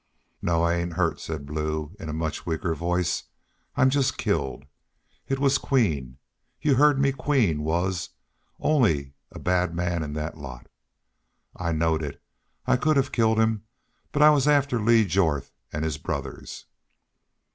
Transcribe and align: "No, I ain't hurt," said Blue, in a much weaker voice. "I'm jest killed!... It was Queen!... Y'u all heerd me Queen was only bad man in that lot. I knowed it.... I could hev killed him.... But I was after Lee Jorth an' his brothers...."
"No, 0.41 0.63
I 0.63 0.73
ain't 0.73 0.93
hurt," 0.93 1.19
said 1.19 1.45
Blue, 1.45 1.95
in 1.99 2.09
a 2.09 2.11
much 2.11 2.43
weaker 2.43 2.73
voice. 2.73 3.25
"I'm 3.75 3.91
jest 3.91 4.17
killed!... 4.17 4.65
It 5.27 5.37
was 5.37 5.59
Queen!... 5.59 6.17
Y'u 6.59 6.71
all 6.71 6.77
heerd 6.79 6.99
me 6.99 7.11
Queen 7.11 7.61
was 7.61 8.09
only 8.59 9.13
bad 9.31 9.75
man 9.75 10.01
in 10.01 10.13
that 10.13 10.39
lot. 10.39 10.65
I 11.55 11.71
knowed 11.71 12.01
it.... 12.01 12.19
I 12.65 12.77
could 12.77 12.95
hev 12.95 13.11
killed 13.11 13.37
him.... 13.37 13.61
But 14.11 14.23
I 14.23 14.31
was 14.31 14.47
after 14.47 14.81
Lee 14.81 15.05
Jorth 15.05 15.51
an' 15.71 15.83
his 15.83 15.99
brothers...." 15.99 16.65